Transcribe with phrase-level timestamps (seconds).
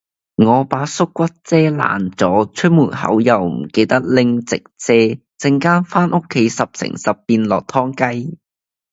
[0.37, 4.95] 我把縮骨遮爛咗，出門口又唔記得拎直遮，
[5.37, 8.39] 陣間返屋企十成十變落湯雞